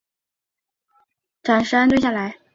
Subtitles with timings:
[1.43, 2.39] 暂时安顿下来